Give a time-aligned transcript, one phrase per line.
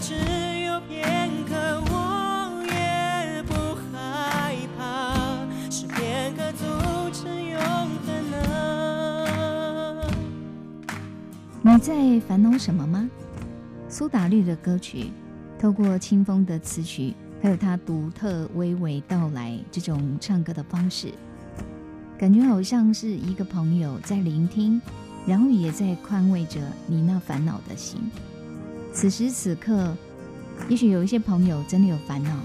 [0.00, 0.14] 只
[0.64, 1.54] 有片刻，
[1.90, 3.52] 我也不
[3.92, 6.64] 害怕，是片刻组
[7.12, 7.60] 成永
[8.06, 8.08] 恒
[8.50, 10.10] 啊。
[11.60, 13.10] 你在烦恼什么吗？
[13.90, 15.12] 苏打绿的歌曲，
[15.58, 21.12] 透过清风的词曲，还有他独特娓娓道来这种唱歌的方式，
[22.16, 24.80] 感觉好像是一个朋友在聆听，
[25.26, 28.00] 然后也在宽慰着你那烦恼的心。
[28.92, 29.96] 此时此刻，
[30.68, 32.36] 也许有一些朋友真的有烦恼，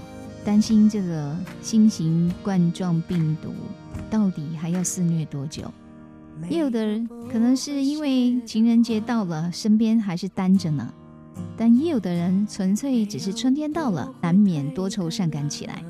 [0.44, 3.50] 担心这个新型冠状病毒
[4.10, 5.70] 到底还要肆虐多久。
[6.48, 10.84] 也有的人可能是因为情人节到了，身边还是单着呢；
[11.56, 15.82] 但也有的人纯粹只是春天到了，难免多愁善感起来。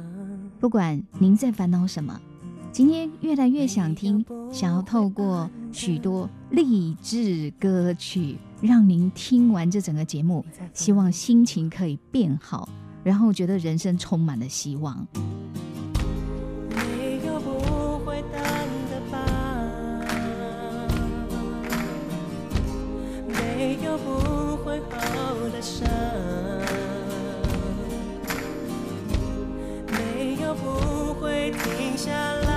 [0.59, 2.21] 不管您在烦恼什么，
[2.73, 12.69] 今天越来越想听，想要透过许多励志歌曲，让您听完这整个节目，希望心情可以变好，
[13.05, 15.07] 然后觉得人生充满了希望。
[16.71, 18.43] 没有不会淡
[18.91, 19.19] 的疤，
[23.29, 24.99] 没有不会好
[25.53, 25.87] 的伤，
[29.93, 32.56] 没有不会停下来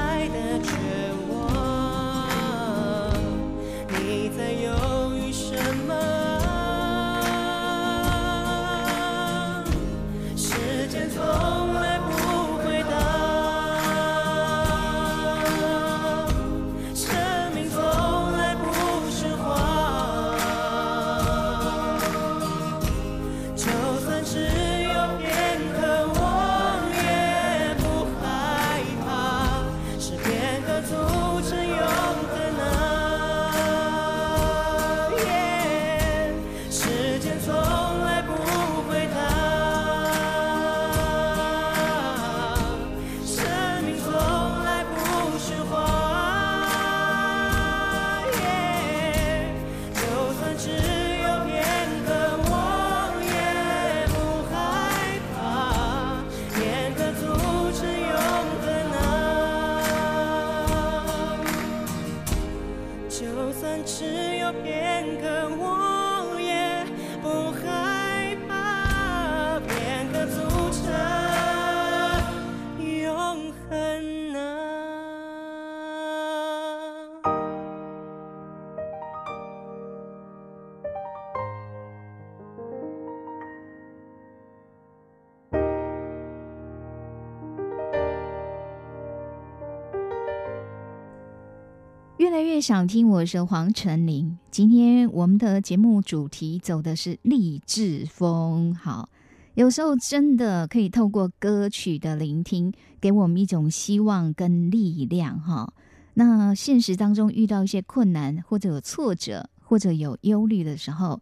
[92.60, 94.38] 想听，我是黄晨林。
[94.52, 98.76] 今天我们的节目主题走的是励志风。
[98.76, 99.08] 好，
[99.54, 105.72] 有时候真的可以透过歌曲的聆听，给我们一种希望跟力量哈。
[106.16, 111.22] 那现实当中遇到一些困难，或者有挫折，或者有忧虑的时候，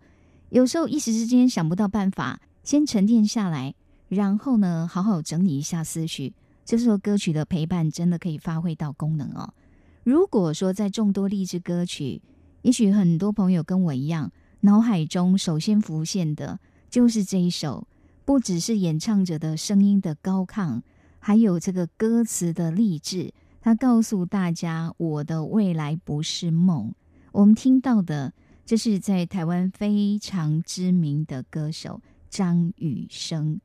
[0.50, 3.76] 有时候一时之间想不到办法，先沉淀下来，
[4.10, 6.34] 然后呢，好好整理一下思绪。
[6.66, 9.54] 这时候歌曲的陪伴真的可以发挥到功能哦。
[10.08, 12.22] 如果说在众多励志歌曲，
[12.62, 14.32] 也许很多朋友跟我一样，
[14.62, 17.86] 脑海中首先浮现的就是这一首，
[18.24, 20.82] 不只是演唱者的声音的高亢，
[21.20, 23.34] 还有这个歌词的励志。
[23.60, 26.94] 他告诉大家：“我的未来不是梦。”
[27.34, 28.34] 我们听到的，
[28.66, 32.00] 这是在台湾非常知名的歌手
[32.30, 33.60] 张雨生。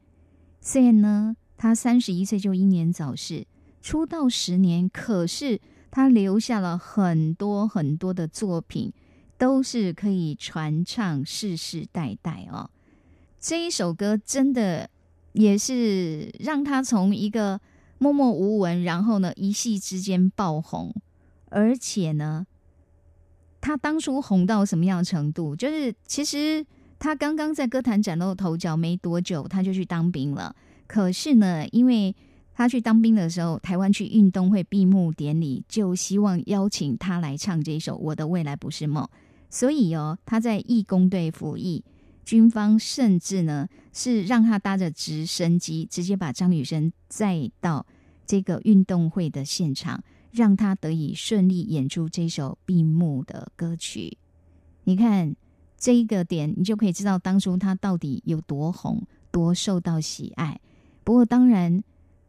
[0.60, 1.36] 虽然呢。
[1.56, 3.46] 他三十一岁就英年早逝，
[3.80, 5.60] 出道十年，可是
[5.92, 8.92] 他留下了很多很多的作品，
[9.36, 12.70] 都是可以传唱世世代代哦。
[13.38, 14.88] 这一首歌真的
[15.32, 17.60] 也是让他从一个
[17.98, 20.94] 默默无闻，然后呢一夕之间爆红，
[21.50, 22.46] 而且呢，
[23.60, 25.54] 他当初红到什么样的程度？
[25.54, 26.64] 就是其实
[26.98, 30.56] 他刚刚在歌坛崭露头角没多久，他就去当兵了。
[30.86, 32.16] 可是呢，因为
[32.62, 39.04] 他去当兵的时候，台湾去运动会闭幕典礼就希望邀请他来唱这首《我的未来不是梦》，
[39.50, 41.82] 所以哦，他在义工队服役，
[42.24, 47.84] 军方甚至呢是让他搭着直升机直接把张雨生载到
[48.24, 50.00] 这个运动会的现场，
[50.30, 54.16] 让他得以顺利演出这首闭幕的歌曲。
[54.84, 55.34] 你看
[55.76, 60.60] 这一个点，你就可以知道当初他到底有多红，多受到喜爱。
[61.02, 61.82] 不过，当然，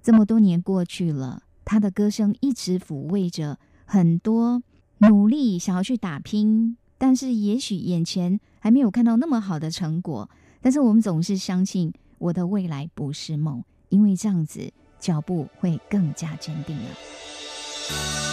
[0.04, 4.62] 这么多年过去了，他的歌声一直抚慰着很多
[4.98, 10.30] 努力想要去打拼，但是也许眼前还没有看到那么好的成果。
[10.60, 18.33] 但是我们总是相信，我的未来不是梦，因为这样子脚步会更加坚定了。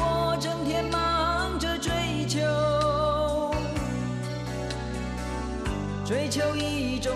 [6.31, 7.13] 求一种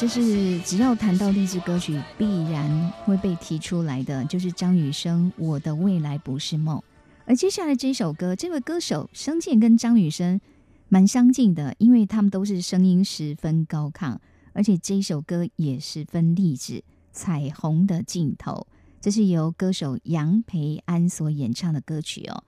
[0.00, 6.78] 这是只要谈到励志歌曲，必然会被提出来的，就是张雨生《我的未来不是梦》。
[7.26, 10.40] 而接下来这首歌，这位歌手声线跟张雨生
[10.88, 14.16] 蛮相近的，因为他们都是声音十分高亢，
[14.54, 16.76] 而且这首歌也十分励志，
[17.12, 18.66] 《彩虹的尽头》。
[19.02, 22.42] 这是由歌手杨培安所演唱的歌曲哦。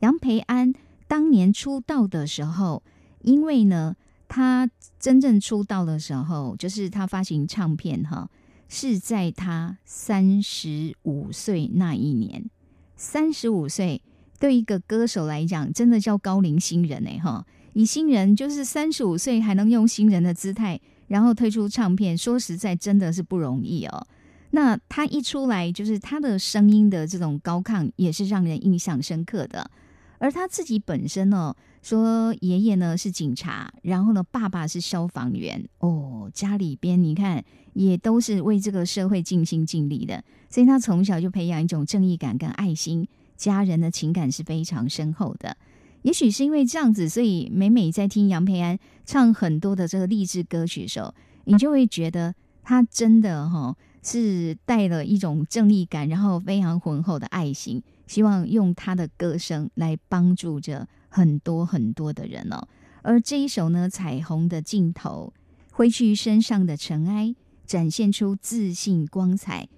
[0.00, 0.74] 杨培安
[1.06, 2.82] 当年出道的时候，
[3.22, 3.96] 因为呢。
[4.28, 4.68] 他
[5.00, 8.28] 真正出道的时候，就是他发行唱片哈，
[8.68, 12.48] 是在他三十五岁那一年。
[12.94, 14.02] 三十五岁
[14.38, 17.46] 对一个歌手来讲，真的叫高龄新人哎哈！
[17.72, 24.06] 以新人就是三十五岁还能用新人的姿态，然后推出唱片，说实在真的是不容易哦。
[24.50, 29.70] 那他一出来，就是他的声音的这种高亢，也是让人印象深刻的。
[30.18, 31.54] 而他自己本身呢？
[31.88, 37.42] 说爷爷呢是警察，然后呢爸爸是消防员哦，家里边你看
[37.72, 45.56] 也都是为这个社会尽心尽力的，所以他从小就培养一种正义感跟爱心，家人的情感是非常深厚的。
[46.02, 51.14] 也许是因为这样子，所以每每在听杨培安唱很多的这个励志歌曲的时候，
[51.44, 60.86] 你就会觉得他真的哈是带了一种正义感，然后非常浑厚的爱心，希望用他的歌声来帮助着。
[61.08, 62.68] 很多很多的人哦，
[63.02, 65.32] 而这一首呢，《彩虹的尽头》，
[65.74, 67.34] 挥去身上的尘埃，
[67.66, 69.68] 展现出自信光彩。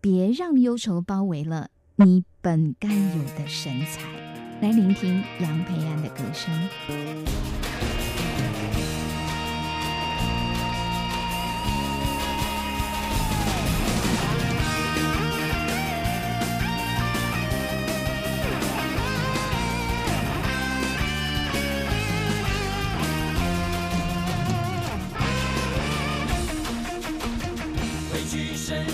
[0.00, 4.02] 别让忧愁包围了你本该有的神采。
[4.60, 7.65] 来聆听杨培安的歌声。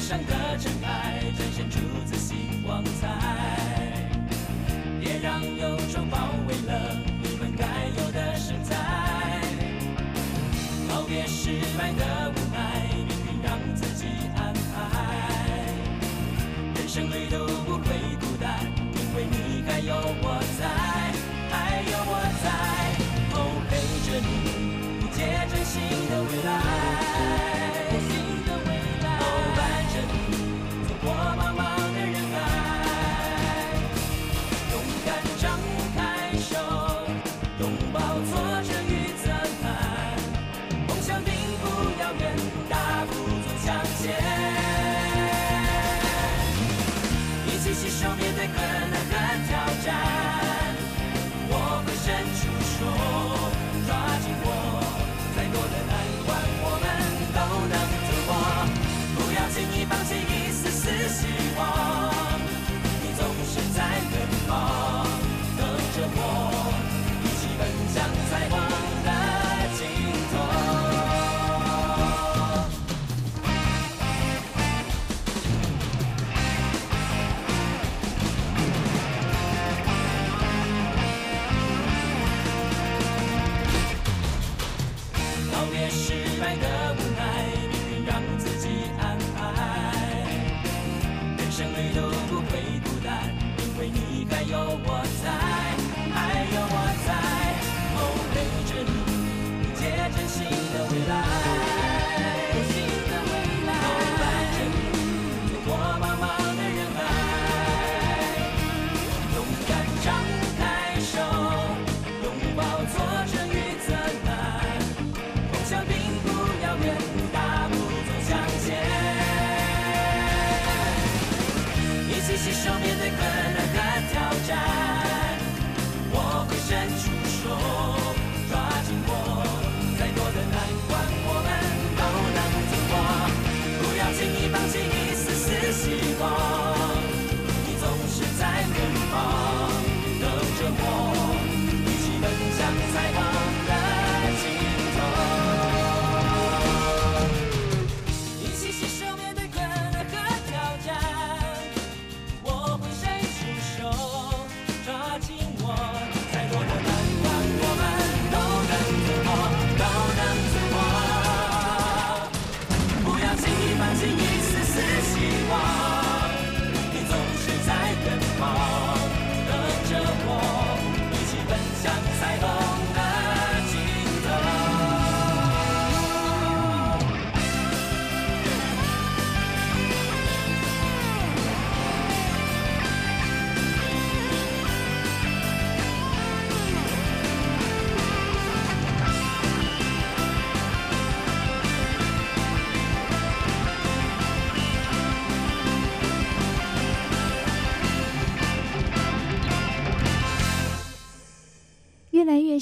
[0.02, 4.10] 上的尘埃展现出自信光彩。
[5.00, 6.18] 别让忧愁包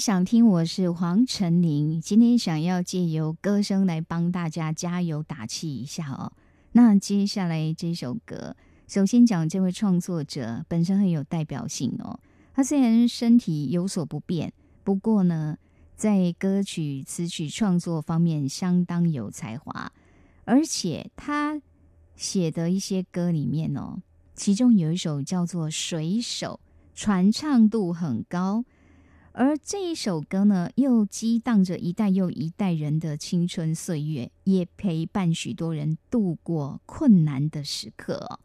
[0.01, 2.01] 想听，我是黄晨林。
[2.01, 6.33] 今天想要借由歌声来帮大家加油打气一下哦。
[6.71, 8.55] 那接下来这首歌，
[8.87, 12.19] 首先讲这位创作者本身很有代表性哦。
[12.51, 14.51] 他虽然身体有所不便，
[14.83, 15.55] 不过呢，
[15.95, 19.91] 在歌曲词曲创作方面相当有才华，
[20.45, 21.61] 而且他
[22.15, 24.01] 写的一些歌里面哦，
[24.33, 26.59] 其中有一首叫做《水手》，
[26.99, 28.65] 传唱度很高。
[29.33, 38.39] 而这一首歌呢，又激荡着一代又一代人的青春岁月，也陪伴许多人度过困难的时刻。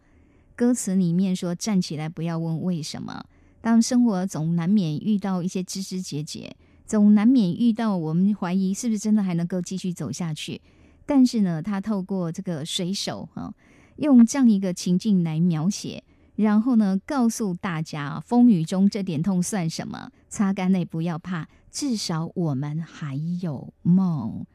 [0.55, 3.25] 歌词里面说：“站起来，不要问为什么。
[3.61, 10.63] 当生活总难免遇到一些枝枝节节，总难免遇到我们怀疑是不是真的还能够继续走下去。
[11.05, 13.53] 但是呢，他透过这个水手哈，
[13.97, 16.05] 用这样一个情境来描写。”
[16.37, 20.11] 然后呢，告诉大家，风雨中这点痛算什么？
[20.29, 24.47] 擦干泪，不要怕，至少我们还有梦。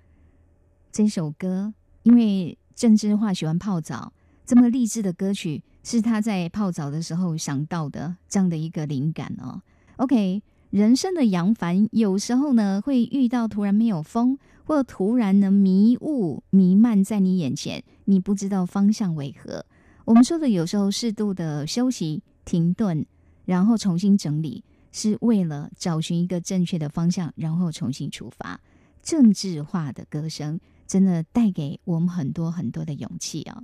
[0.92, 4.14] 这首歌，因为郑智化喜欢泡澡，
[4.46, 9.62] 这么励志的歌曲是他在泡澡的时候想到的这样的一个灵感哦。
[9.96, 19.66] OK，人生的扬帆，有时候呢会遇到突然没有风，或突然呢迷雾弥漫在你眼前，你不知道方向为何。
[20.06, 23.06] 我们说的有时候适度的休息、停顿，
[23.46, 28.60] 然后重新整理，是为了找寻一个正确的方向，然后重新出发。
[29.02, 33.64] 政治化的歌声，真的带给我们很多很多的勇气啊！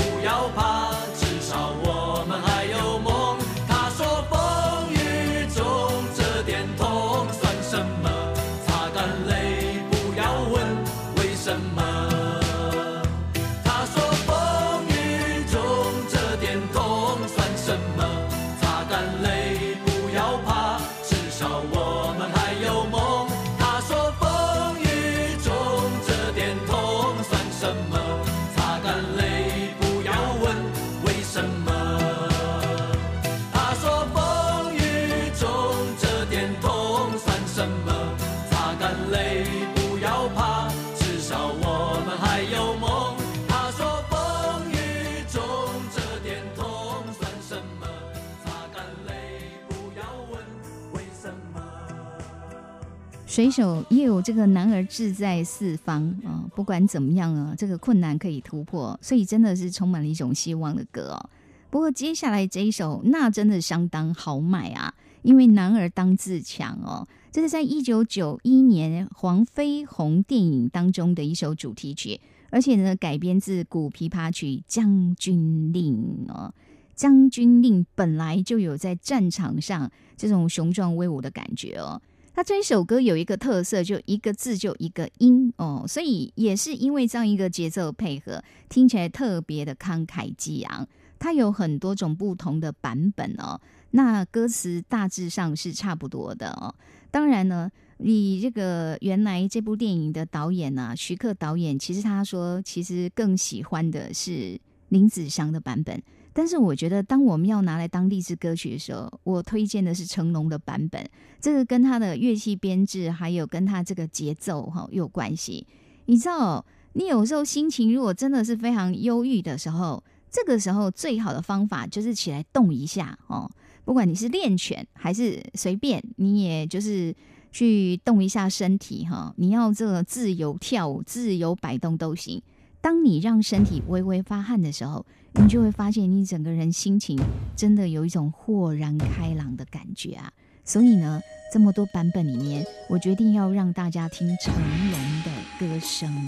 [53.31, 61.29] 水手也有这个男儿志在四方啊、不管怎么样啊，这个困难可以突破，所以真的是充满了一种希望的歌哦。
[61.69, 76.53] 不过接下来这一首那真的相当豪迈啊，因为男儿当自强哦，这是在一九九一年黄飞鸿电影当中的一首主题曲，而且呢改编自古琵琶曲《将军令》哦。
[76.93, 81.99] 将军令本来就有在战场上这种雄壮威武的感觉哦。
[82.33, 90.87] 他这一首歌有一个特色，就一个字就一个音哦，所以也是因为这样一个节奏配合，听起来特别的慷慨激昂。
[91.19, 93.59] 它有很多种不同的版本哦，
[93.91, 96.73] 那歌词大致上是差不多的哦。
[97.11, 106.01] 当然呢，以这个原来这部电影的导演呢、徐克导演，其实他说其实更喜欢的是林子祥的版本。
[106.33, 111.05] 但是我觉得，当我们要拿来当励志歌曲的时候，我推荐的是成龙的版本。
[111.39, 115.67] 这个跟他的乐器编制，还有跟他这个节奏哈有关系。
[116.05, 123.49] 你知道，你有时候心情如果真的是非常忧郁的时候，这个时候最好的方法就是起来动一下哦。
[123.83, 127.13] 不管你是练拳还是随便，你也就是
[127.51, 129.33] 去动一下身体哈。
[129.37, 132.41] 你要这个自由跳舞、自由摆动都行。
[132.79, 137.19] 当你让身体微微发汗的时候，你就会发现你整个人心情
[137.55, 140.31] 真的有一种豁然开朗的感觉啊！
[140.63, 144.53] 所以呢，这么多版本里面，我决定要让大家听成
[144.91, 146.25] 龙的歌声。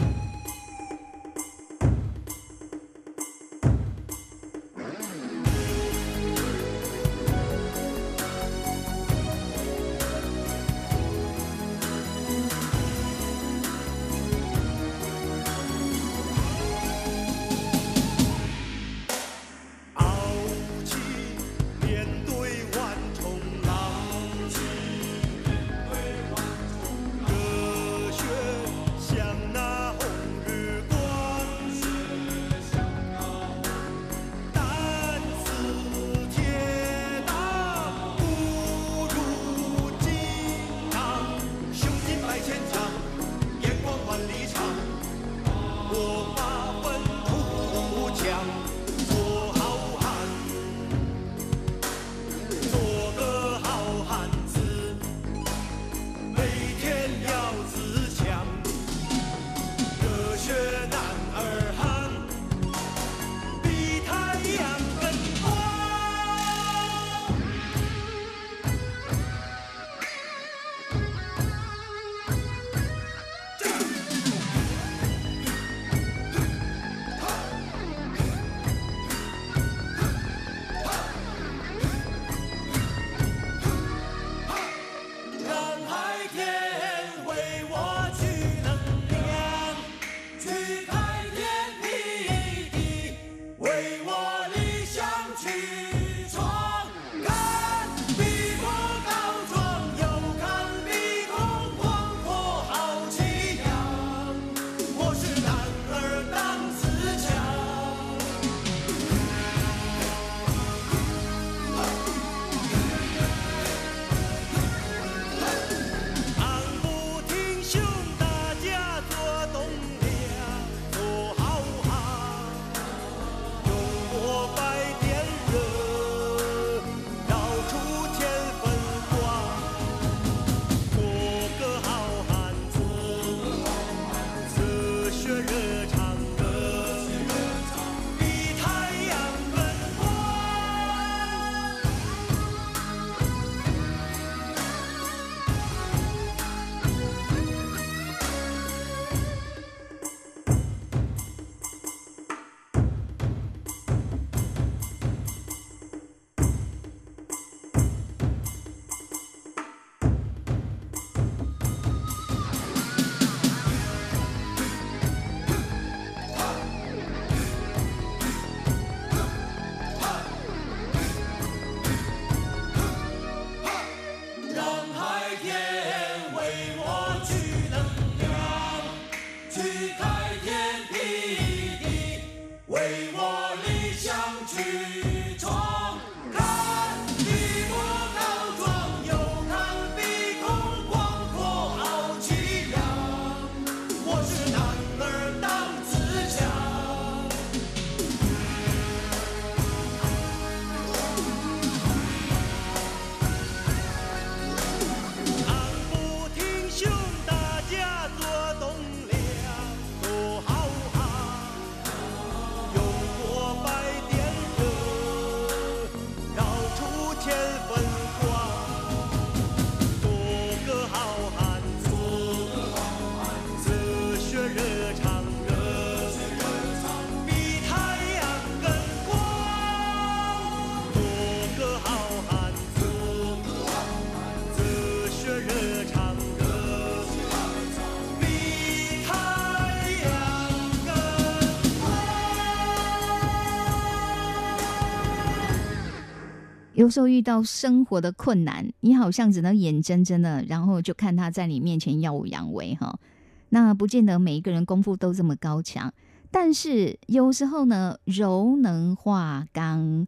[246.83, 252.99] 有时候遇到生活的困难，你好像只能眼睁睁的，然后就看他在你面前耀武扬威哈。
[253.47, 255.93] 那不见得每一个人功夫都这么高强，
[256.29, 260.05] 但是有时候呢，柔能化刚，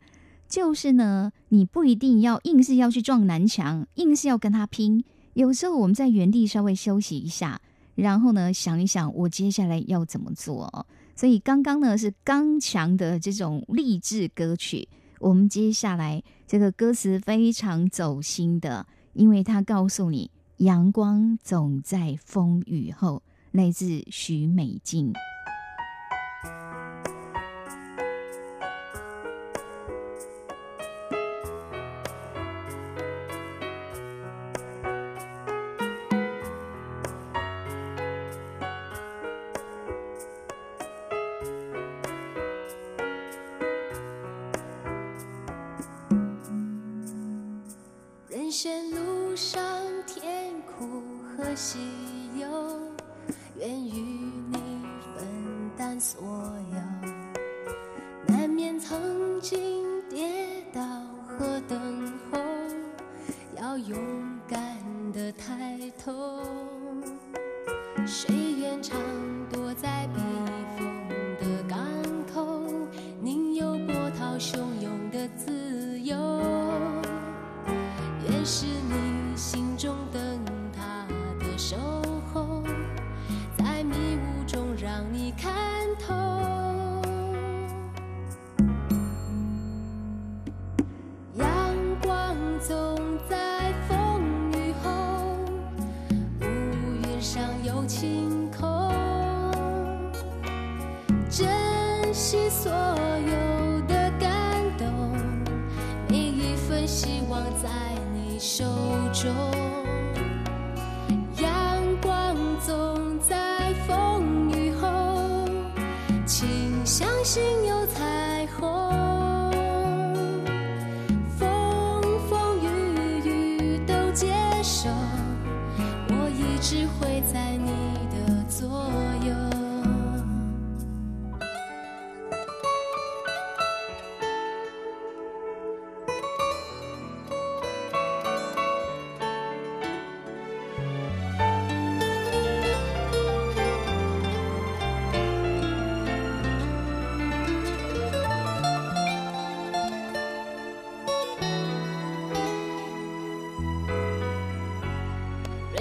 [0.49, 5.01] 就是呢，你不一定要硬是要去撞南墙，硬是要跟他拼。
[5.31, 7.61] 有时候我们在原地稍微休息一下，
[7.95, 10.85] 然后呢，想一想我接下来要怎么做。
[11.15, 14.89] 所以刚刚呢是刚强的这种励志歌曲。
[15.21, 23.21] 我们接下来这个歌词非常走心的，因为它告诉你，阳光总在风雨后。
[23.51, 25.13] 来自许美静。
[51.56, 51.94] 心。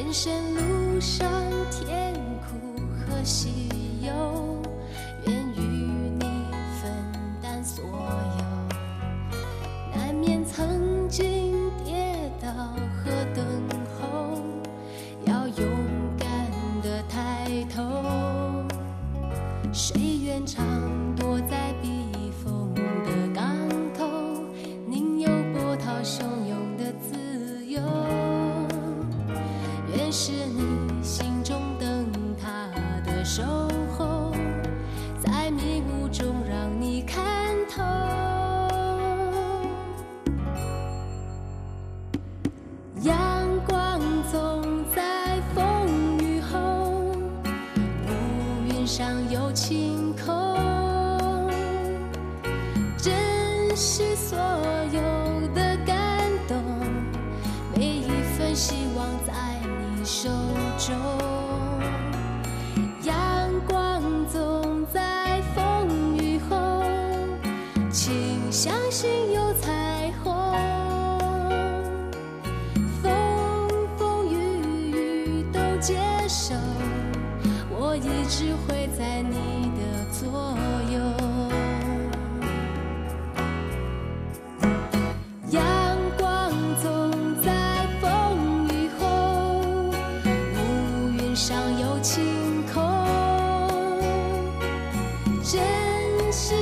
[0.05, 1.27] 人生路上
[1.71, 2.13] 甜
[2.43, 3.64] 苦和喜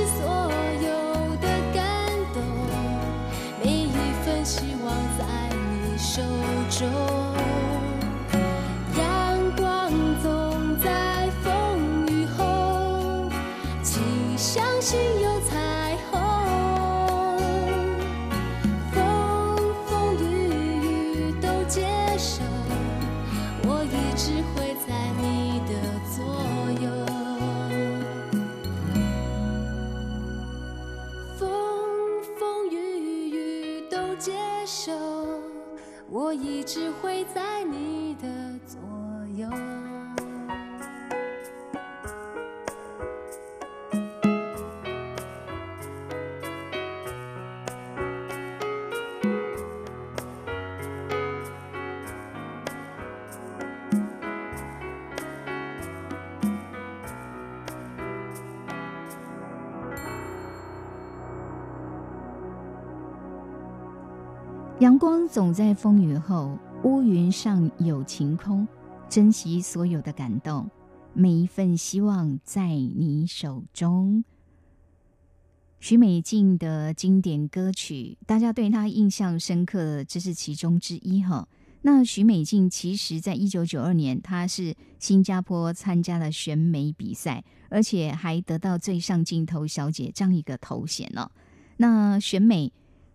[0.05, 0.42] So.
[65.03, 68.65] 光总在风雨后，乌云上有晴空。
[69.09, 70.69] 珍惜所有的感动，
[71.11, 74.23] 每一份希望在你手中。
[75.81, 81.49] 许美静的经典歌曲，大家对她印象深刻，这是其中之一哈。
[81.81, 91.29] 那许美静其实在一九九二年，她是新加坡参加了选美比赛，而且还得到最上镜头小姐这样一个头衔哦。
[91.75, 92.71] 那选美。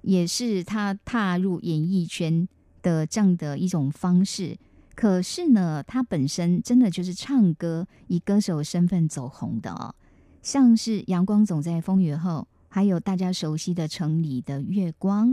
[0.08, 2.48] 也是他踏入演艺圈
[2.80, 4.56] 的这样的一种方式。
[4.94, 9.94] 可是呢，他本身真的就是唱歌，以歌手身份走红的哦。
[10.40, 15.32] 像是《阳光总在风雨后》，还有大家熟悉的《城里的月光》。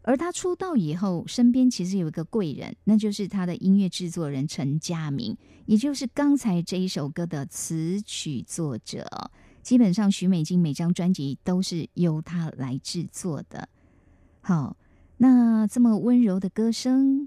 [0.00, 9.06] 而他出道以后，身边其实有一个贵人，那就是他的音乐制作人陈佳明，也就是刚才这一首歌的词曲作者。
[9.62, 13.68] 基本上，许美静每张专辑都是由他来制作的。
[14.46, 14.76] 好，
[15.16, 17.26] 那这么温柔的歌声，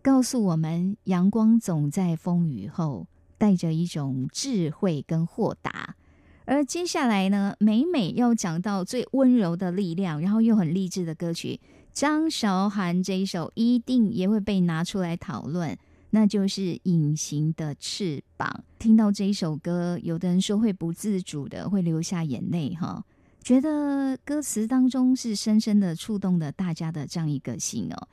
[0.00, 5.96] 告诉我们阳光总在风雨后，带着一种智慧跟豁达。
[6.44, 11.58] 而接下来呢，每每要讲到最温柔的力量，然后又很励志的歌曲，
[11.92, 15.76] 张韶涵这一首一定也会被拿出来讨论，
[16.10, 18.48] 那就是《隐形的翅膀》。
[18.78, 23.04] 听到这一首歌，有的人说会不自主的会流下眼泪，哈。
[23.42, 28.08] 觉得歌词当中是深深的触动了大家的这样一个心哦，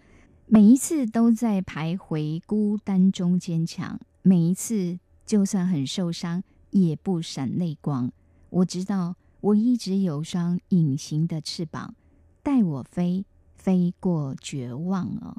[0.46, 8.10] 每一次都在徘徊孤单中坚强，每一次就算很受伤也不闪泪光。
[8.50, 11.94] 我知道我一直有双隐形的翅膀，
[12.42, 13.26] 带我飞，
[13.58, 15.36] 飞过绝望哦。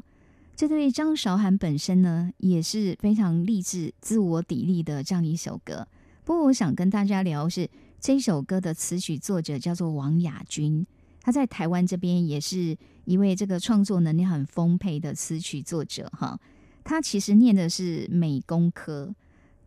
[0.55, 5.89] 这对张韶涵本身呢也是非常励志、自我砥砺的这样一首歌。
[6.25, 7.71] 不过我想跟大家聊是。
[8.01, 10.87] 这首歌的词曲作者叫做王雅君，
[11.21, 16.39] 他在台湾这边也是一位这个创作能力很丰沛的词曲作者哈。
[16.85, 19.13] 他其实念的是美工科，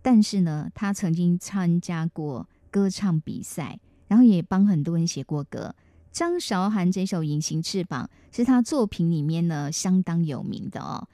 [0.02, 5.76] 但是呢，他曾经参加过歌唱比赛，然后也帮很多人写过歌。
[6.12, 11.08] 张韶涵这首《隐形翅膀》是他作品里面呢相当有名的哦。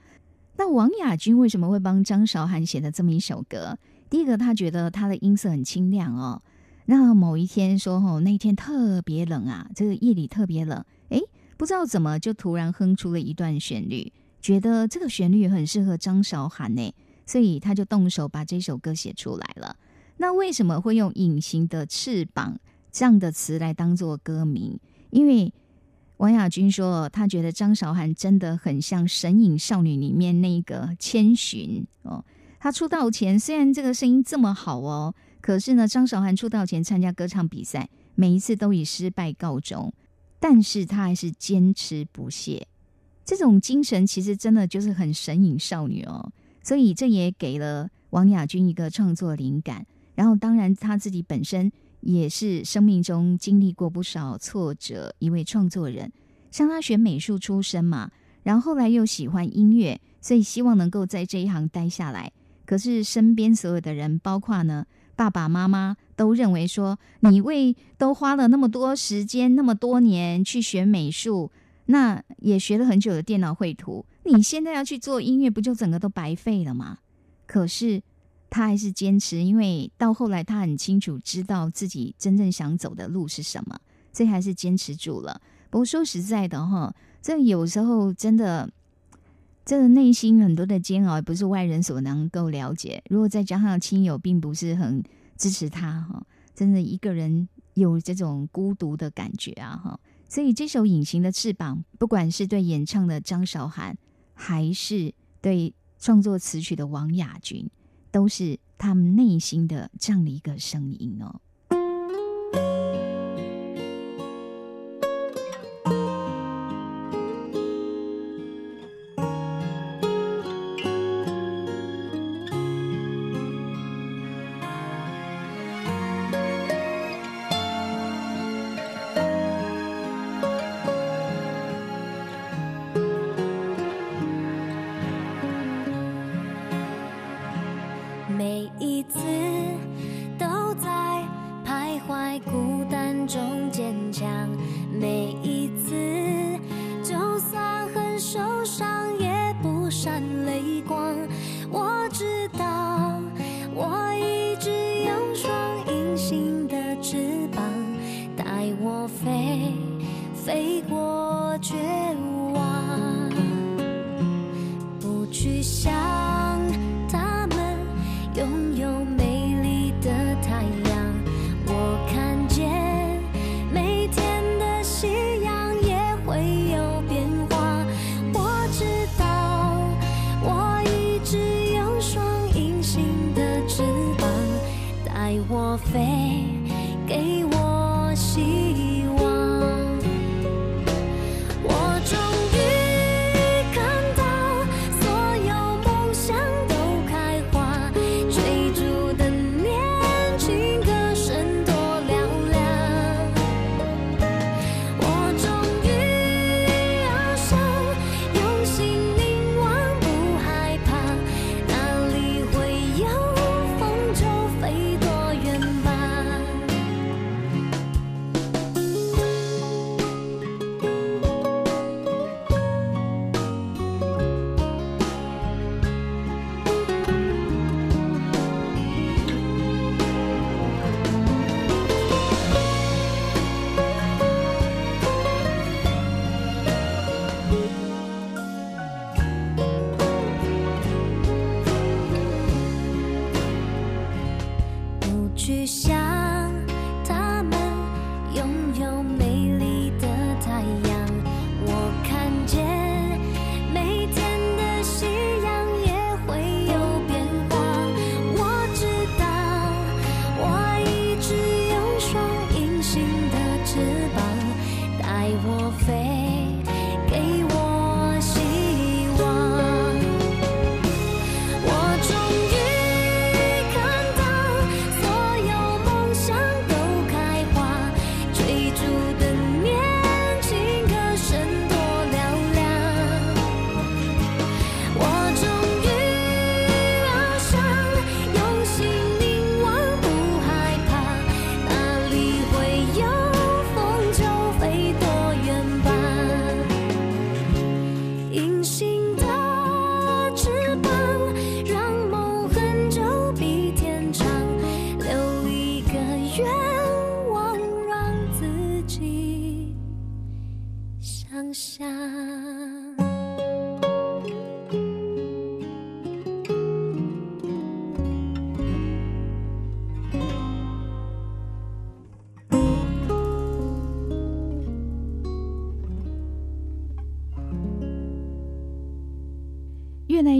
[0.56, 3.76] 那王雅君为什么会帮张韶涵写的这么一首歌？
[4.08, 6.40] 第一个，他觉得他的音色很清亮哦。
[6.90, 11.20] 那某一天说吼，那天特别冷啊，这个夜里特别冷，诶，
[11.58, 14.10] 不知道怎么就突然哼出了一段旋律，
[14.40, 16.94] 觉得这个旋律很适合张韶涵呢，
[17.26, 19.76] 所以他就动手把这首歌写出来了。
[20.16, 22.58] 那为什么会用“隐形的翅膀”
[22.90, 24.80] 这样的词来当做歌名？
[25.10, 25.52] 因为
[26.16, 32.24] 王亚军说，他觉得张韶涵真的很像《神隐少女》里面那个千寻哦。
[32.58, 35.14] 他出道前虽然这个声音这么好哦。
[35.40, 39.92] 可是呢，张韶涵出道前参加歌唱比赛，每一次都以失败告终，
[40.40, 42.66] 但是他还是坚持不懈。
[43.24, 46.32] 这种精神其实真的就是很神隐少女哦，
[46.62, 49.86] 所以这也给了王雅君一个创作灵感。
[50.14, 51.70] 然后，当然他自己本身
[52.00, 56.12] 也是生命中经历过不少挫折一位创作人，
[56.50, 58.10] 像他学美术出身嘛，
[58.42, 62.32] 然后后来又喜欢音乐，所以希望能够在这一行待下来。
[62.66, 64.84] 可是身边所有的人，包括呢。
[65.18, 71.50] 爸爸妈妈都认为说，你为都花了那么多时间，那么多年去学美术，
[71.86, 76.98] 那也学了很久的电脑绘图，你现在要去做音乐，不就整个都白费了吗？
[77.48, 78.00] 可是
[78.48, 83.76] 他还是坚持，因为到后来他很清楚知道自己真正想走的路是什么，
[84.12, 85.40] 所以还是坚持住了。
[85.68, 88.70] 不过说实在的哈，这有时候真的。
[89.68, 93.02] 这个内心很多的煎熬，不是外人所能够了解。
[93.10, 95.04] 如果再加上亲友并不是很
[95.36, 100.00] 支持他，哈，真的一个人有这种孤独的感觉啊，哈。
[100.26, 103.94] 所以这首《隐形的翅膀》，不管是对演唱的张韶涵，
[104.32, 105.12] 还是
[105.42, 107.68] 对创作词曲的王雅君，
[108.10, 111.42] 都是他们内心的这样的一个声音哦。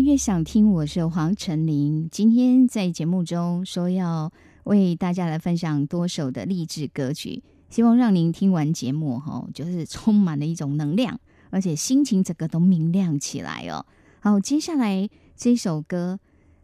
[0.08, 2.08] 越想听，我是黄晨林。
[2.10, 4.32] 今天在节目中说要
[4.64, 13.84] 为大家来分享多首的励志歌曲，希望让您听完节目哈，就是充满了一种能量，而且心情整个都明亮起来哦。
[14.20, 15.06] 好，接下来
[15.36, 16.18] 这首歌，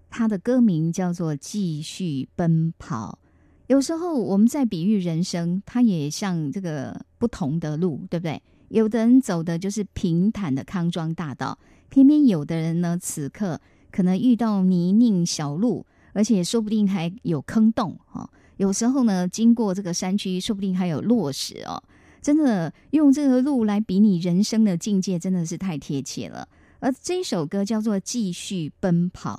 [0.09, 3.18] 它的歌名叫做《继续奔跑》。
[3.66, 8.42] 有时候我们在比喻人生，它也像这个不同的路，对不对？
[8.68, 11.57] 有的人走的就是平坦的康庄大道，
[11.95, 13.61] 偏偏有的人呢，此刻
[13.92, 18.28] 可能遇到泥泞小路，而且说不定还有坑洞哦。
[18.57, 21.80] 有时候呢，经过这个山区，说不定还有落石哦。
[22.20, 26.49] 真的用这个路来比拟人生的境界，真的是太贴切了。
[26.80, 29.36] 而这首歌叫做《继续奔跑》，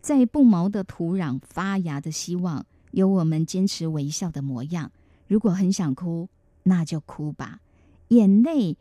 [0.00, 4.90] 在不毛的土壤发芽的希望，有我们坚持微笑的模样。
[5.26, 6.30] 如果很想哭，
[6.62, 7.58] 那就哭吧。
[8.08, 8.78] 眼泪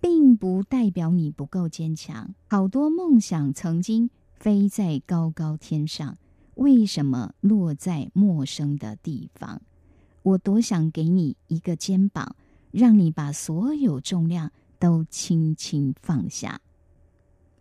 [0.00, 2.34] 并不代表你不够坚强。
[2.48, 6.16] 好多梦想曾经飞在高高天上，
[6.54, 9.60] 为什么落在陌生的地方？
[10.22, 12.36] 我多想给你一个肩膀，
[12.70, 16.60] 让你把所有重量都轻轻放下。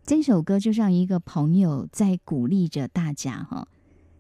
[0.04, 3.68] 这首歌就像一个朋友在鼓励着大家哈，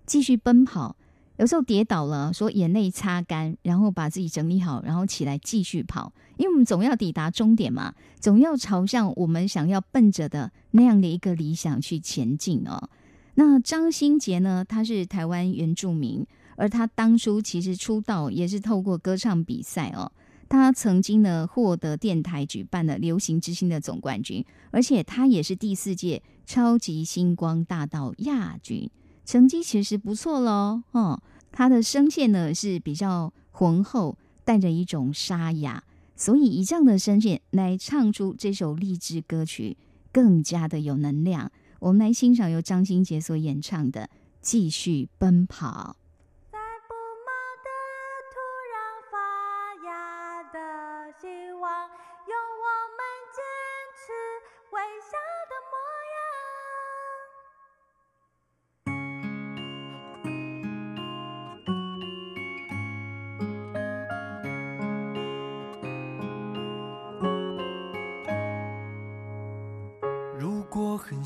[0.05, 0.95] 继续奔跑。
[1.37, 6.11] 有时候跌倒了，说眼泪擦干，然后把自己整理好，然后起来继续跑。
[6.37, 12.89] 因为我们总要抵达终点嘛，总要朝向我们想要奔着的那样的一个理想去前进哦。
[13.35, 14.65] 那张新杰呢？
[14.67, 16.25] 他是台湾原住民，
[16.55, 20.11] 而他当初其实出道也是透过歌唱比赛哦。
[20.49, 28.89] 他曾经呢获得电台举办的流行之星的总冠军，而且他也是第四届超级星光大道亚军。
[29.27, 31.21] 成绩其实不错喽，哦，
[31.51, 35.83] 他的声线呢是比较浑厚，带着一种沙哑，
[36.15, 39.75] 所以以这样的声线来唱出这首励志歌曲，
[40.13, 41.51] 更加的有能量。
[41.79, 44.03] 我们来欣赏由张新杰所演唱的
[44.41, 45.97] 《继续奔跑》。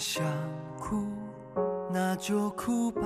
[0.02, 0.26] 想
[0.80, 1.06] 哭，
[1.94, 3.02] 那就哭吧，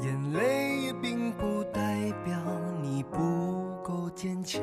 [0.00, 2.36] 眼泪也并不代表
[2.80, 3.18] 你不
[3.82, 4.62] 够坚强。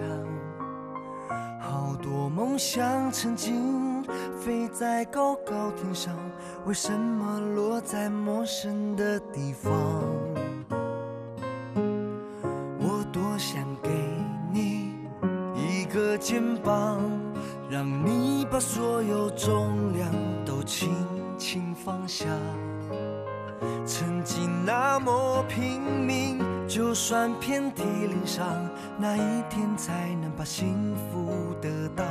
[1.59, 4.01] 好多梦想曾经
[4.39, 6.15] 飞在高高天上，
[6.65, 9.73] 为什么落在陌生的地方？
[12.79, 13.89] 我多想给
[14.53, 14.93] 你
[15.53, 16.97] 一个肩膀，
[17.69, 19.64] 让你把所有重
[27.33, 28.47] 遍体鳞伤，
[28.97, 32.03] 那一天才能把幸福得到。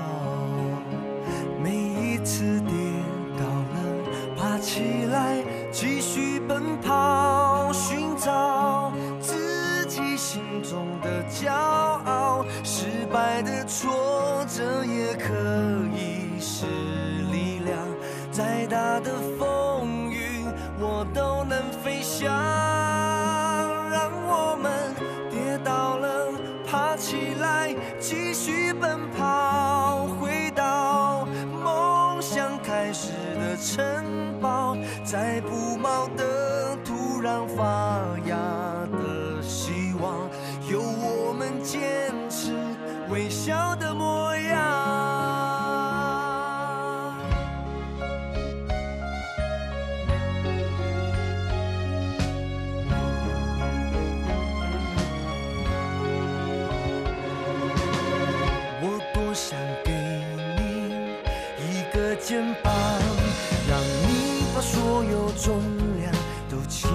[64.95, 65.61] 所有重
[65.99, 66.13] 量
[66.49, 66.89] 都轻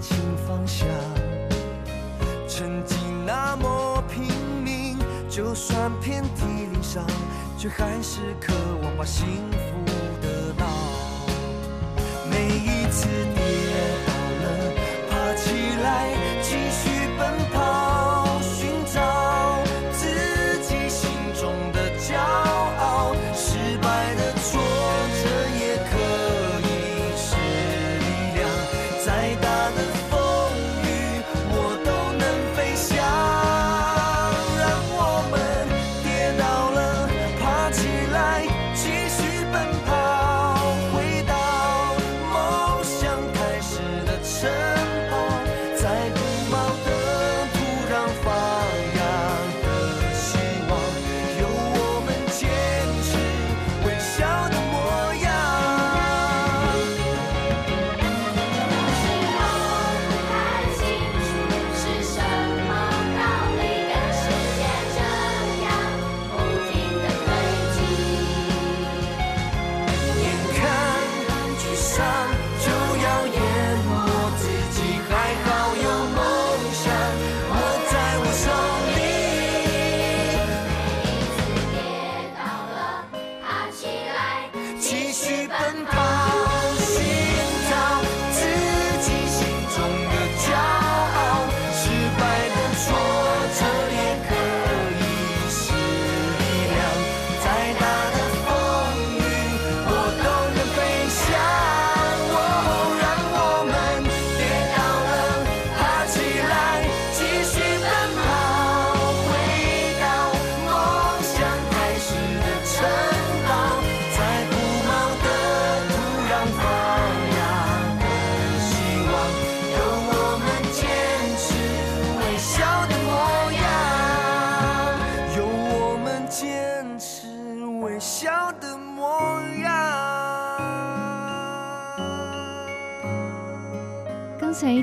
[0.00, 0.16] 轻
[0.48, 0.86] 放下。
[2.48, 4.24] 曾经那么拼
[4.64, 4.96] 命，
[5.28, 7.04] 就算遍体鳞伤，
[7.58, 9.84] 却还是渴望把幸福
[10.22, 10.66] 得到。
[12.30, 13.44] 每一次跌
[14.06, 14.72] 倒了，
[15.10, 16.88] 爬起来继续
[17.18, 17.20] 奔
[17.52, 17.60] 跑，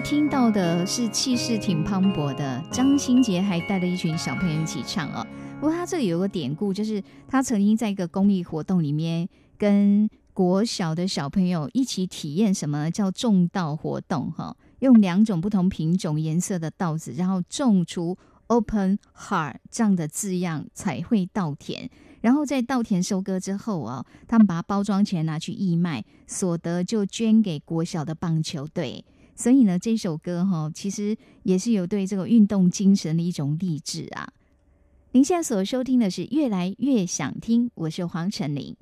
[0.10, 5.24] 听到的是气势挺磅礴的张新杰，还带了一群小朋友一起唱哦。
[5.60, 21.88] 不过他这里有个典故，就是他曾经在一个公益活动里面，跟国小的小朋友一起体验什么叫种稻活动哈，用两种不同品种颜色的稻子，然后种出 “open heart” 这样的字样，彩绘稻田。
[22.22, 29.06] 然后在稻田收割之后啊，他们把它包装起来拿去义卖，所得就捐给国小的棒球队。
[29.40, 34.34] 所以呢，这首歌哈，其实也是有对这个运动精神的一种励志啊。
[35.14, 38.76] 您现在所收听的是《越来越想听》，我是黄晨林。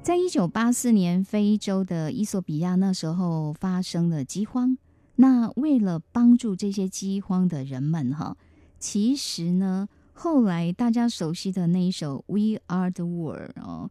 [0.00, 4.78] 在一九八四年，非洲的伊索比亚那时候发生了饥荒。
[5.16, 8.36] 那为了帮助这些饥荒的人们，哈，
[8.78, 13.90] 其实呢，后来大家熟悉的那一首《We Are the World》哦，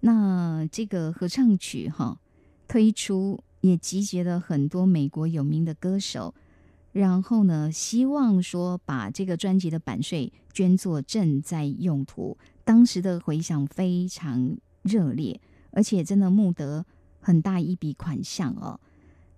[0.00, 2.20] 那这个合唱曲哈，
[2.68, 6.34] 推出，也集结了很多美国有名的歌手，
[6.92, 12.36] 然后呢，希望说把这个专辑的版税捐作赈灾用途。
[12.64, 15.40] 当时的回响非常热烈，
[15.70, 16.84] 而且真的募得
[17.20, 18.80] 很大一笔款项哦。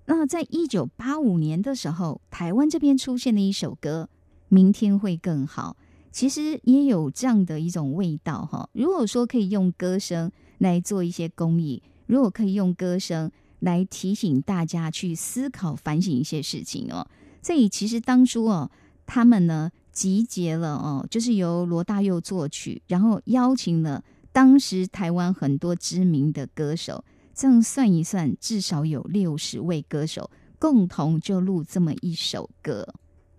[0.06, 4.08] 那在一九八五年的时候，台湾这边出现了一首歌
[4.48, 5.76] 《明天会更好》，
[6.10, 8.68] 其实也有这样的一种味道哈。
[8.72, 13.30] 如果说可以用歌声来做一些公益，如果可以用歌声
[13.61, 17.06] 来提醒大家去思考、反省一些事情哦，
[17.42, 18.70] 所以其实当初哦，
[19.06, 24.02] 他们呢集结了哦，就是由罗大佑作曲，然后邀请了
[24.32, 27.04] 当时台湾很多知名的歌手。
[27.32, 32.86] 这样算一算，至少有六十位歌手共同就录这么一首歌。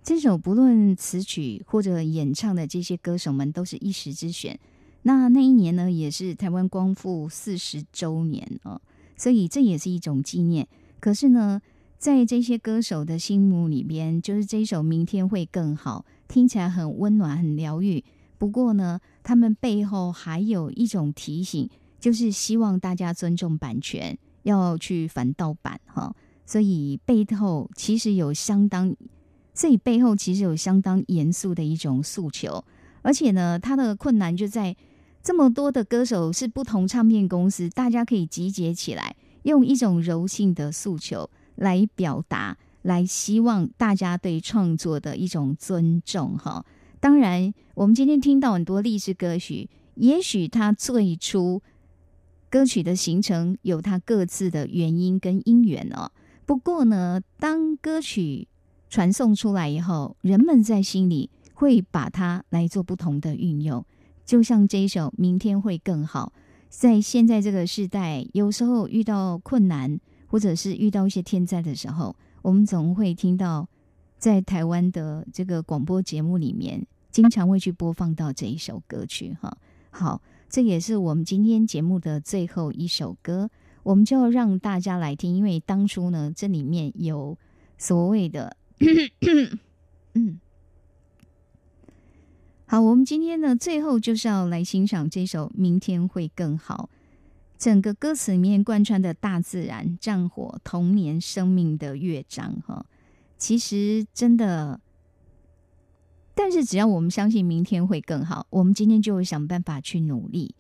[0.02, 4.60] 这首不论词曲或者演唱的这些歌手们都是一时之选。
[5.04, 8.82] 那那一年呢，也是台湾光复四十周年哦，
[9.22, 10.68] 所以这也是一种纪念。
[11.00, 11.62] 可是呢，
[12.00, 18.04] 在这些歌手的心目里边，就是这首《明天会更好》，听起来很温暖、很疗愈。
[18.40, 21.70] 不过呢，他们背后还有一种提醒。
[22.00, 26.12] 就是希望大家尊重版权，要去反盗版哈。
[26.48, 28.96] 所以背后其实有相当，
[29.54, 32.66] 所以背后其实有相当严肃的一种诉求。
[33.04, 34.76] 而且呢，他的困难就在
[35.24, 46.66] 这么多的歌手是不同唱片公司，大家可以集结起来，用一种柔性的诉求来表达，来希望大家对创作的一种尊重哈。
[47.00, 51.62] 当然，我们今天听到很多励志歌曲，也许它最初。
[52.50, 56.12] 歌曲的形成有它各自的原因跟因缘哦。
[56.46, 58.48] 不过呢，当歌曲
[58.90, 63.86] 传送出来以后，人们在心里会把它来做不同的运用。
[64.32, 66.32] 就像这一首《明天会更好》，
[66.70, 73.68] 在现在这个时代，有时候遇到困难或者是遇到一些天灾的时候，我们总会听到
[74.18, 79.58] 在台湾的这个广播节目里面，经常会去播放到这一首歌曲哈。
[79.90, 80.22] 好。
[80.50, 83.50] 这也是我们今天节目的最后一首歌，
[83.84, 87.38] 我们就要让大家来听，因为当初呢，这里面有
[87.78, 88.56] 所谓的，
[90.14, 90.40] 嗯，
[92.72, 96.90] 好，我们今天呢，最后就是要来欣赏这首《明天会更好》。
[97.58, 102.86] 整个歌词里面贯穿的大自然、战火、童年、生命的乐章，哈，
[103.38, 104.80] 其实真的。
[106.34, 110.56] 但是只要我们相信明天会更好，我们今天就会想办法去努力。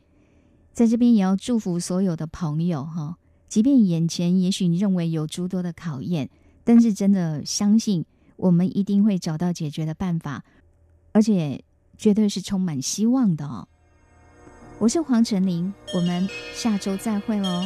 [0.74, 6.30] 在这边也要祝福所有的朋友哈，即便眼前也许你认为有诸多的考验，
[6.66, 8.04] 但是真的相信
[8.36, 10.44] 我们一定会找到解决的办法，
[11.14, 11.64] 而且
[12.02, 13.68] 绝对是充满希望的哦。
[14.80, 17.64] 我是黄晨林，我们下周再会喽。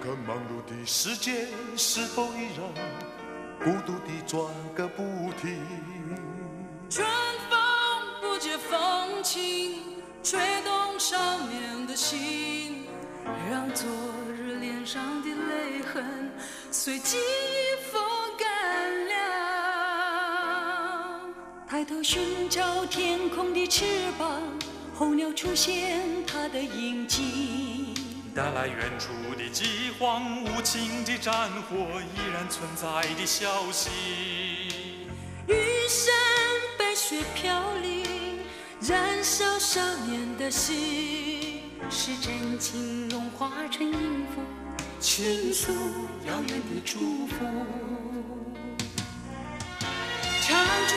[0.00, 1.46] 看看忙碌的世界
[1.76, 2.66] 是否依然
[3.62, 4.42] 孤独地转
[4.74, 5.02] 个不
[5.38, 5.62] 停。
[6.88, 7.06] 春
[7.50, 7.58] 风
[8.22, 9.82] 不解风情，
[10.22, 12.86] 吹动少年的心，
[13.50, 13.86] 让昨
[14.34, 16.32] 日脸上的泪痕
[16.70, 17.18] 随季
[17.92, 18.02] 风
[18.38, 19.12] 干了。
[21.68, 23.84] 抬头寻找天空的翅
[24.18, 24.40] 膀。
[24.94, 27.94] 候鸟出现它的影迹，
[28.34, 33.90] 带来远处的饥荒，无情的战火依然存在的消息。
[35.48, 35.54] 玉
[35.88, 36.14] 山
[36.78, 38.38] 白雪飘零，
[38.80, 44.40] 燃烧少年的心，是真情融化成音符，
[45.00, 45.72] 倾诉
[46.26, 47.44] 遥远的祝福。
[50.42, 50.56] 唱
[50.88, 50.96] 出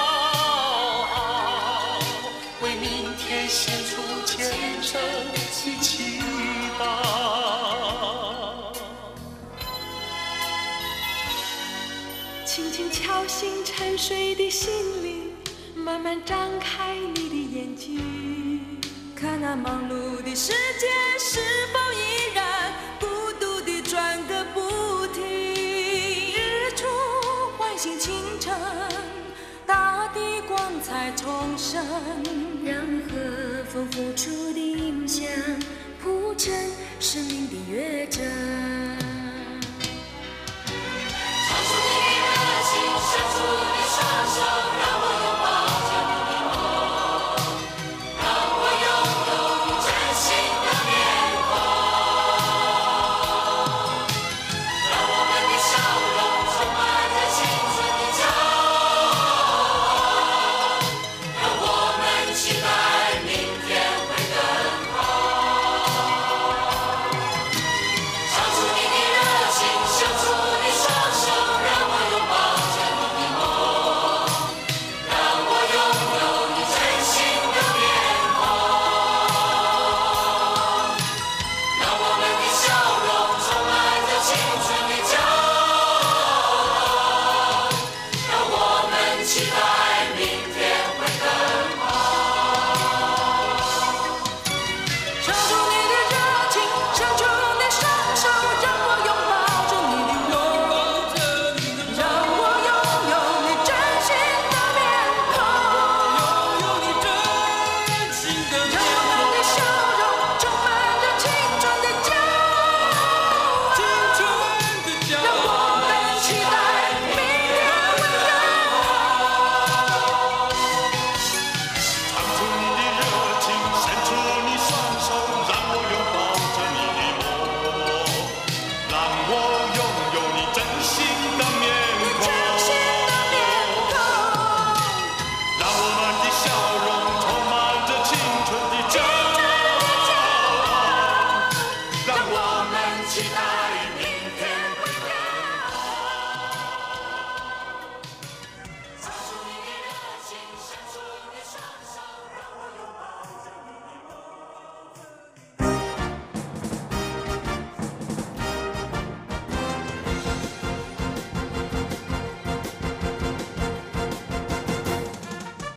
[2.61, 4.47] 为明天献出虔
[4.81, 5.01] 诚
[5.31, 6.21] 的祈
[6.79, 6.81] 祷。
[12.45, 14.69] 轻轻敲醒沉睡的心
[15.03, 15.31] 灵，
[15.73, 18.79] 慢慢张开你的眼睛，
[19.15, 20.87] 看那忙碌的世界
[21.17, 21.39] 是
[21.73, 23.07] 否依然孤
[23.39, 25.23] 独地转个不停。
[25.23, 26.85] 日出
[27.57, 28.53] 唤醒清晨，
[30.13, 31.83] 的光彩重生，
[32.63, 32.75] 让
[33.07, 35.25] 和风拂出的音响
[36.01, 36.53] 铺成
[36.99, 37.40] 生命。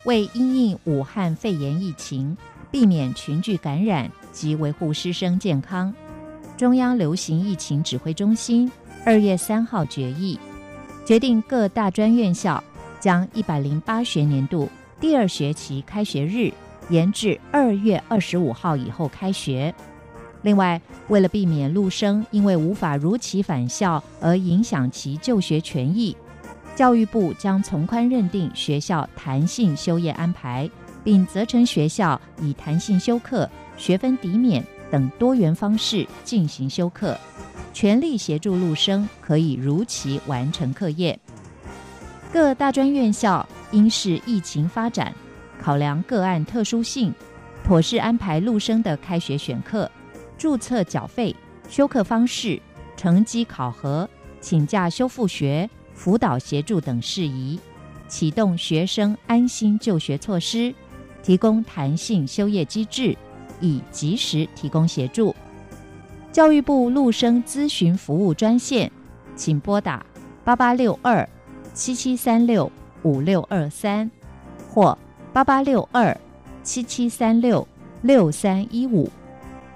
[0.05, 2.35] 为因应武汉肺炎疫情，
[2.71, 5.93] 避免群聚感染及维护师生健康，
[6.55, 8.71] 中央流行疫情指挥中心
[9.03, 10.39] 二月三号决议，
[11.05, 12.63] 决定各大专院校
[12.99, 16.51] 将一百零八学年度第二学期开学日
[16.89, 19.73] 延至二月二十五号以后开学。
[20.43, 26.15] 另外，为了避免陆生因为无法如期返校而影响其就学权益，
[26.75, 30.69] 教育部将从宽认定学校弹性休业安排，
[31.05, 34.61] 并责成学校以弹性休课、学分抵免
[34.91, 37.17] 等多元方式进行休课，
[37.73, 41.17] 全力协助陆生可以如期完成课业。
[42.33, 45.13] 各大专院校应视疫情发展，
[45.61, 47.13] 考量个案特殊性，
[47.63, 49.89] 妥善安排陆生的开学选课、
[50.37, 51.33] 注册缴费、
[51.69, 52.61] 休课方式、
[52.97, 54.09] 成绩考核、
[54.41, 55.69] 请假修复学。
[55.95, 57.59] 辅导协助等事宜，
[58.07, 60.71] 启动学生安心就学措施，
[61.23, 63.17] 提供弹性休业机制，
[63.59, 65.35] 以及时提供协助。
[66.31, 68.91] 教育部陆生咨询服务专线，
[69.35, 70.05] 请拨打
[70.43, 71.27] 八八六二
[71.73, 72.69] 七七三六
[73.03, 74.11] 五六二三
[74.69, 74.95] 或
[75.31, 76.15] 八八六二
[76.61, 77.65] 七七三六
[78.01, 79.09] 六三一五，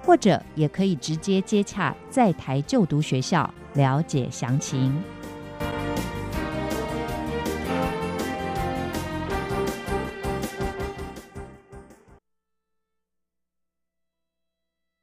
[0.04, 5.02] 或者也可以直接接洽在台就读学校了解详情。